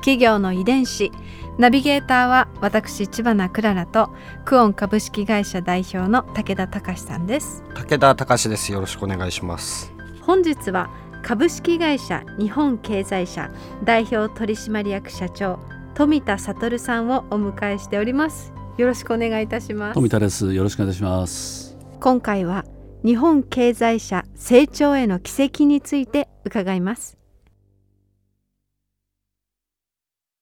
[0.00, 1.12] 企業の遺伝子。
[1.58, 4.10] ナビゲーターは私千葉なクララと
[4.44, 7.62] クオン株式会社代表の武田隆さんです。
[7.74, 8.72] 武田隆です。
[8.72, 9.92] よろしくお願いします。
[10.20, 10.90] 本日は
[11.22, 13.50] 株式会社日本経済社
[13.84, 15.58] 代表取締役社長
[15.94, 18.52] 富田悟さんをお迎えしております。
[18.76, 19.94] よろしくお願いいたします。
[19.94, 20.54] 富田です。
[20.54, 21.76] よろしくお願いします。
[22.00, 22.64] 今回は
[23.04, 27.16] 日本経済社成長への軌跡について伺います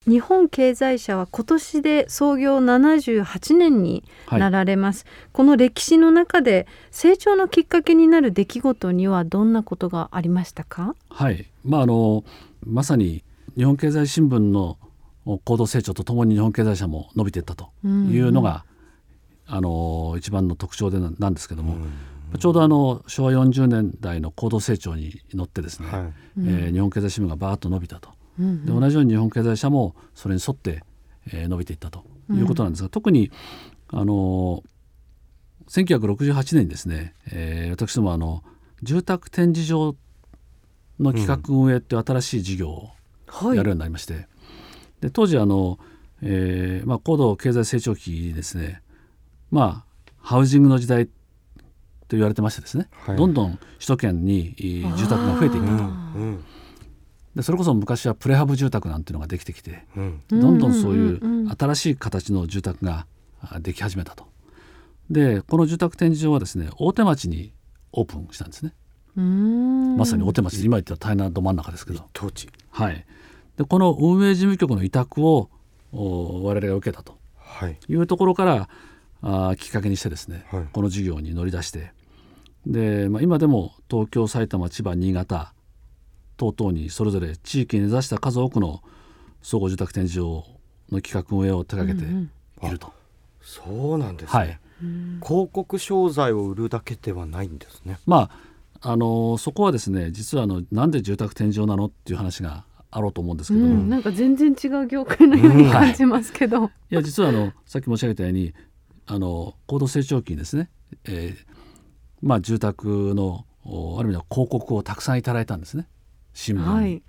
[0.08, 10.94] 日本経済社は今年で創業78年になられます、はい、この歴史の中で成長のきっかけになる出来事にはどんなことがありましたか？
[11.08, 11.46] はい。
[11.64, 12.22] まああの
[12.64, 13.24] まさに
[13.56, 14.78] 日本経済新聞の
[15.44, 17.88] 高度成長とともに日本経済社も伸びていったとい
[18.20, 18.64] うのが、
[19.48, 21.78] うん、あの一番の特徴でなんですけども、
[22.32, 26.00] うん、ちょうどあの昭和40年代の高度成長に乗ってですね、はい、
[26.38, 28.10] えー、日本経済新聞がバーッと伸びたと。
[28.38, 30.82] で同じように日本経済社もそれに沿って、
[31.32, 33.30] えー、伸びていったということなんですが、うん、特に
[33.88, 34.62] あの
[35.68, 38.42] 1968年にですね、えー、私どもあの
[38.82, 39.96] 住宅展示場
[41.00, 42.90] の企画運営っていう新しい事業を
[43.54, 44.28] やるようになりまして、はい、
[45.00, 45.78] で当時あの、
[46.22, 48.82] えーまあ、高度経済成長期にですね
[49.50, 51.12] まあハウジングの時代と
[52.10, 54.54] 言われてましてですね、はい、どんどん首都圏に
[54.96, 56.05] 住宅が増えていったと。
[57.36, 63.06] うんでそれこそ昔はプレハブ住宅なんていうのができてきて、うん、どんどんそういう新しい形の住宅が
[63.60, 64.26] でき始めたと。
[65.10, 67.52] でこの住宅展示場はですね大手町に
[67.92, 68.72] オープンしたんですね。
[69.14, 72.04] まさに大手町今言ったら大変など真ん中ですけど。
[72.14, 72.48] 当地。
[72.70, 73.04] はい、
[73.58, 75.50] でこの運営事務局の委託を
[75.92, 77.18] 我々が受けたと。
[77.88, 78.68] いうところから、
[79.22, 81.92] あきっかけにしてですね、はい、この事業に乗り出して。
[82.66, 85.54] で、まあ、今でも東京埼玉千葉新潟
[86.36, 88.82] 等々にそれぞれ地域に根ざした数多くの
[89.42, 90.44] 総合住宅展示場
[90.90, 92.10] の企画運営を手掛けて
[92.66, 92.88] いると。
[92.88, 94.58] うんうん、そうなんですね、はい、
[95.24, 97.98] 広告商材を売るだけではないんですね。
[98.06, 98.30] まあ
[98.82, 108.54] あのそこはですね実はあのなんで住宅展示場なのっていう話があろうと思うんですけども、うん、なんか全然違う業界のように感じますけど、うんはい、いや実はあのさっき申し上げたように
[109.06, 110.70] あの高度成長期にですね、
[111.04, 111.44] えー、
[112.22, 115.88] まあ住宅のある意味では広告をたくさんいただいたんですね。
[116.36, 116.60] 新聞。
[116.60, 117.02] はい、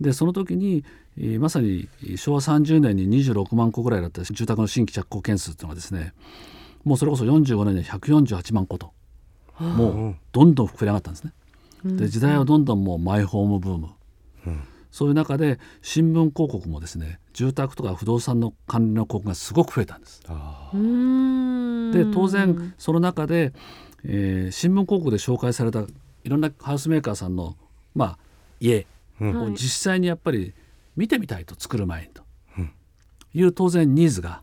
[0.00, 0.84] でその時に、
[1.18, 6.14] えー、まさに昭和30年に26万戸ぐらいだった住宅の新規着工件数っていうのがですね
[6.84, 8.92] もうそれこそ45年で148万戸と
[9.58, 11.32] もうどんどん膨れ上がったんですね。
[11.84, 13.88] で時代はどんどんもうマイホームブーム、
[14.46, 20.20] うん、そういう中で新聞広告もですね住宅とか不動産の管理の広告がすごく増えたんです。
[20.20, 20.28] で
[22.14, 23.52] 当然その中で、
[24.04, 27.56] えー、新聞広告で紹介されたいろんなハウスメーカーさんの
[27.94, 28.18] まあ、
[28.60, 28.86] 家。
[29.20, 30.54] を実際にやっぱり
[30.96, 32.22] 見てみたいと作る前にと。
[33.32, 34.42] いう当然ニーズが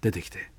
[0.00, 0.50] 出てきて、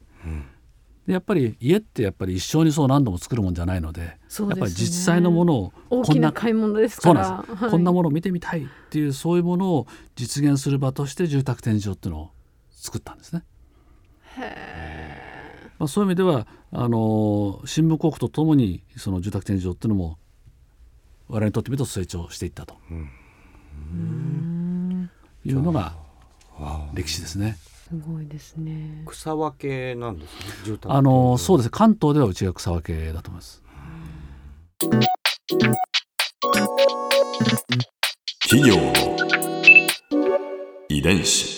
[1.05, 12.31] でやっぱり家ってやっぱり一生にそう何度も作るもんじゃないので、ね、やっぱり実際のものをこんな買い物ですから、はい、こんなものを見てみたいっていうそういうものを実現する場として住宅展示場っていうのを
[12.71, 13.43] 作ったんですね。
[15.79, 20.17] まあ、そういう意味ではあの新聞広告とともにその住宅展示場っていうのも
[21.29, 22.75] 我々にとってみると成長していったと
[25.45, 25.95] いうのが
[26.93, 27.57] 歴史ですね。
[27.89, 29.03] すごいですね。
[29.05, 30.77] 草分けなんですね。
[30.85, 31.69] あのそうですね。
[31.71, 33.63] 関東ではうちが草分けだと思います。
[38.49, 38.93] 企業の
[40.89, 41.57] 遺伝子。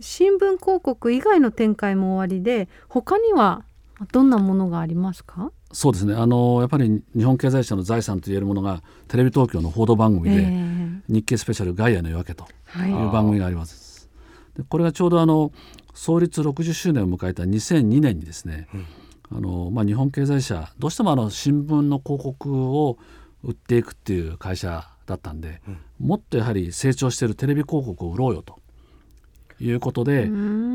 [0.00, 3.64] 新聞広告以外の展開も終わりで、他には
[4.10, 5.52] どんなものがありますか？
[5.72, 6.14] そうですね。
[6.14, 12.46] あのやっぱり日本経済社の財産といえるものがテレビ東京の報道番組で、えー、日経スペシャル「ガイアの夜明け」と
[12.78, 14.08] いう番組があります。
[14.56, 15.52] でこれがちょうどあの
[15.94, 18.76] 創立60周年を迎えた2002年にですね、う
[19.34, 22.98] ん、あのまあ、日本経済社どうしてもあの新聞の広告を
[23.42, 28.58] 売っていくっていう会社だったんで、うん、もっとやはり成長しているテレビ広告を売ろうよと
[29.60, 30.24] いうことで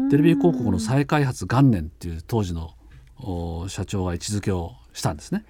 [0.09, 2.71] テレビ広告の再開発元年っていう当時の
[3.67, 5.45] 社長が位置づけをしたんですね。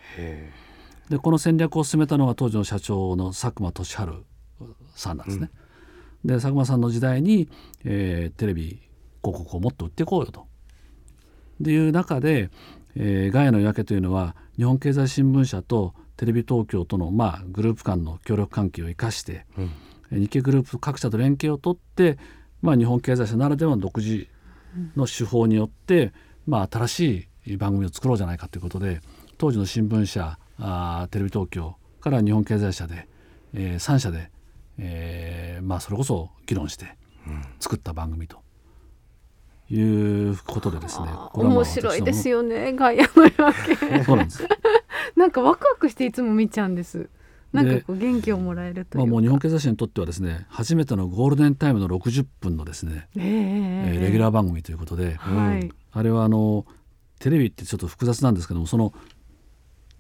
[1.10, 4.26] でこの戦略を進めたのが当時の社長の佐久間俊治
[4.96, 5.50] さんなんですね。
[6.24, 7.50] で佐久間さんの時代に、
[7.84, 8.82] えー、テレビ
[9.24, 10.42] 広告をもっと売っていこうよと。
[11.62, 12.52] っていう中で、
[12.96, 19.46] えー、ガヤの夜明けというのは日本経済新聞社とテレビ東京との、まあ、グループ間の協力関係を生かして、
[20.12, 22.18] うん、日系グループ各社と連携を取って、
[22.62, 24.28] まあ、日本経済社ならではの独自
[24.96, 26.12] の手法によって、
[26.46, 29.02] まあ、新しい番組を作ろうじゃないかということで
[29.38, 33.08] 当時の新聞社あテレビ東京から日本経済社で、
[33.54, 34.30] えー、3社で、
[34.78, 36.98] えーまあ、それこそ議論して
[37.60, 38.42] 作った番組と。
[39.72, 43.54] いうことでですね、うん、面白いですよねガイアの夜明
[44.00, 44.04] け。
[44.04, 44.44] そうなんです。
[45.16, 47.08] なんかワクワクしていつも見ちゃうんです。
[47.54, 56.66] なんかこう元気をもらえるとまあ、もう日本経済誌にとってはですね初めてのゴールデンタイムの60分のですね、えー、えー、レギュラー番組ということで、はい、あれはあの
[57.20, 58.94] テレビってちょっと複雑なんですけどもその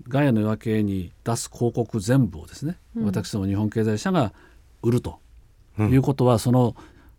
[0.07, 4.33] ガイアの夜明けに出す広告全部をですね、うん、私ども日本経済社が
[4.81, 5.19] 売ると
[5.77, 6.75] いうことは、うん、その、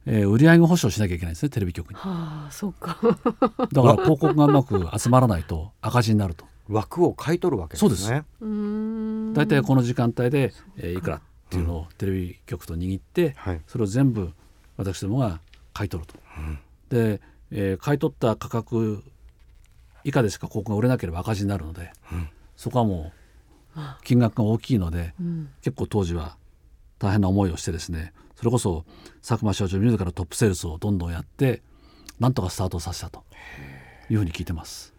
[0.06, 1.96] えー、売上保証しなきゃいけないですねテレビ局に。
[1.96, 2.98] はあ、そうか。
[3.02, 6.46] だから 広告がうまく集まらないと赤字になると。
[6.68, 7.90] 枠を買い取るわけですね。
[7.90, 9.34] そうです。
[9.34, 11.20] 大体この時間帯で、えー、いくらっ
[11.50, 14.32] ていうのをテレビ局と握って、うん、それを全部
[14.76, 15.40] 私どもが
[15.74, 16.14] 買い取ると。
[16.38, 16.58] うん、
[16.88, 17.20] で、
[17.50, 19.02] えー、買い取った価格
[20.04, 23.12] 以下でしか広告が売れなければ赤字になるので、うん、そこはも
[23.76, 26.36] う金額が大きいので、うん、結構当時は
[26.98, 28.84] 大変な思いをしてですねそれこそ
[29.26, 31.62] 佐久間社長自らトップセールスをどんどんやって
[32.18, 33.24] なんとかスタートさせたと
[34.08, 34.94] いうふうに聞いてます。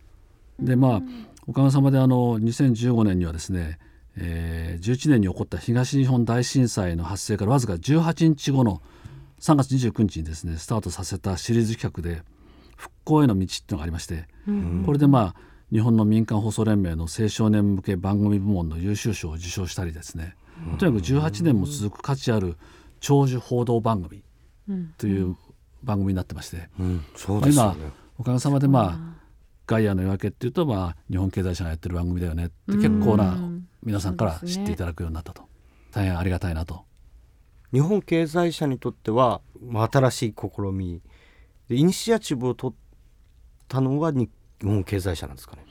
[0.60, 1.02] でまあ
[1.48, 3.80] おかげさまであの2015年にはですね、
[4.16, 8.82] えー、11年に起こった東日本大震災の発生からわずか18日後の
[9.40, 12.24] 3月29日にですねスタートさせたシリーズ企画で
[12.82, 15.36] 復興への道っていうのがありまして、うん、これでまあ
[15.72, 20.36] 日本の民間放送連盟の青少年向け番組部門の優秀賞を受賞したりですね、
[20.72, 22.58] うん、とにかく18年も続く価値ある
[23.00, 24.24] 長寿報道番組
[24.98, 25.38] という
[25.84, 26.98] 番組になってまして、うん。
[26.98, 27.04] ね、
[27.52, 27.76] 今
[28.18, 29.22] おかげさまでまあ
[29.68, 33.38] ガイアの夜明けっていうと、まあ、日本経済社がやってる番組だよねって結構な
[33.84, 35.48] 皆さんから知っていただくようになったと、ね、
[35.94, 36.84] 大変ありがたいなと。
[37.72, 41.02] 日本経済社にとっては、まあ、新しい試み
[41.72, 42.78] でイニシアチブを取っ
[43.70, 44.30] たのは日
[44.62, 45.66] 本経済社なんですかね。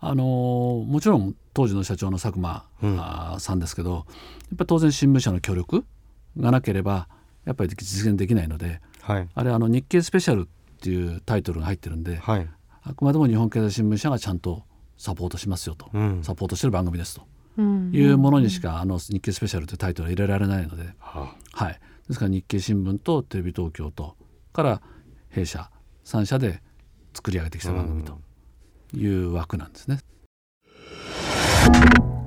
[0.00, 4.04] あのー、もちろん当時の社長の佐久間、うん、さんですけどやっ
[4.56, 5.84] ぱり当然新聞社の協力
[6.38, 7.08] がなければ
[7.44, 10.46] やっぱり実現できないので、はい、あれあの日経スペシャルっ
[10.80, 12.48] ていうタイトルが入ってるんで、はい、
[12.82, 14.62] あくまでも日本経済新聞社がちゃんと
[14.96, 17.22] サポートしますよと、うん、サポートしてる番組ですと。
[17.92, 24.16] いうものにしか、あの日経スペシャルというタイトルは入れられないので、はあ、はい、ですから日経新聞とテレビ東京と
[24.52, 24.82] から
[25.34, 25.68] 弊社
[26.04, 26.62] 3社で
[27.12, 28.18] 作り上げてきた番組と
[28.94, 29.98] いう枠なんですね。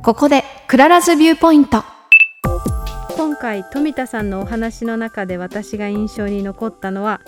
[0.03, 1.83] ここで Clara's Viewpoint。
[3.15, 7.21] 今回富田さんのお話の中で私が印象に残ったのは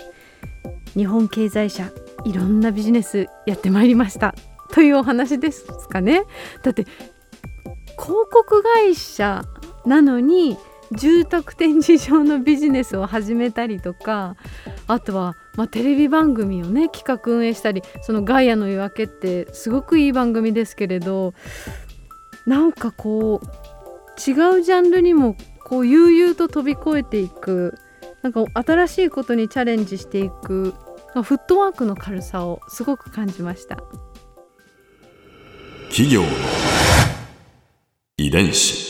[0.94, 1.90] 日本経済社
[2.24, 4.34] いろんなビジネスやってまいりました。
[4.72, 6.24] というお話ですかね。
[6.62, 6.84] だって
[7.92, 9.44] 広告会社
[9.86, 10.58] なのに
[10.92, 14.36] 住宅展示場のビジネスを始めたりとか
[14.86, 21.34] あとは、まあ、テレビ番組をね企画運営したりその「ガイアの夜明け」ってすごくいい番組ですけれど
[22.46, 27.74] なんかこう違うジャンルにもこう悠々と飛び越えていく
[28.22, 30.72] なんか新しいことにチャレンジしていく
[31.12, 33.76] フットワークの軽さをすごく感じました。
[35.90, 36.22] 企業
[38.16, 38.89] 遺伝子。